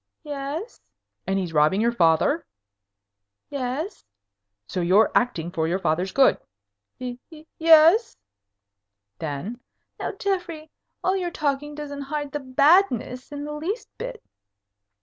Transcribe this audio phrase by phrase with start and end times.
[0.23, 0.81] "Yes."
[1.27, 2.47] "And he's robbing your father?"
[3.51, 4.03] "Yes."
[4.65, 6.39] "So you're acting for your father's good?"
[6.99, 7.19] "Y
[7.59, 8.17] yes."
[9.19, 9.59] "Then"
[9.99, 10.71] "Now, Geoffrey,
[11.03, 14.23] all your talking doesn't hide the badness in the least bit."